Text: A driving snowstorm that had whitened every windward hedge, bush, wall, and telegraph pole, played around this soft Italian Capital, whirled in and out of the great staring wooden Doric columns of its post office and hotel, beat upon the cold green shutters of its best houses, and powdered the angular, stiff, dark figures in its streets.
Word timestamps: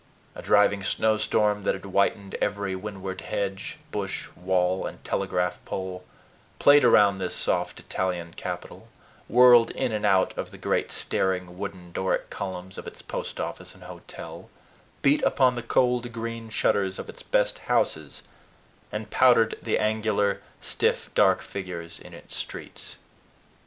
A 0.33 0.41
driving 0.41 0.81
snowstorm 0.81 1.61
that 1.61 1.75
had 1.75 1.85
whitened 1.85 2.33
every 2.41 2.75
windward 2.75 3.21
hedge, 3.21 3.77
bush, 3.91 4.29
wall, 4.35 4.87
and 4.87 5.03
telegraph 5.03 5.63
pole, 5.63 6.03
played 6.57 6.83
around 6.83 7.19
this 7.19 7.35
soft 7.35 7.79
Italian 7.81 8.33
Capital, 8.33 8.87
whirled 9.29 9.69
in 9.69 9.91
and 9.91 10.03
out 10.03 10.35
of 10.35 10.49
the 10.49 10.57
great 10.57 10.91
staring 10.91 11.55
wooden 11.59 11.91
Doric 11.91 12.31
columns 12.31 12.79
of 12.79 12.87
its 12.87 13.03
post 13.03 13.39
office 13.39 13.75
and 13.75 13.83
hotel, 13.83 14.49
beat 15.03 15.21
upon 15.21 15.53
the 15.53 15.61
cold 15.61 16.11
green 16.11 16.49
shutters 16.49 16.97
of 16.97 17.07
its 17.07 17.21
best 17.21 17.59
houses, 17.69 18.23
and 18.91 19.11
powdered 19.11 19.55
the 19.61 19.77
angular, 19.77 20.41
stiff, 20.59 21.11
dark 21.13 21.43
figures 21.43 21.99
in 21.99 22.15
its 22.15 22.35
streets. 22.35 22.97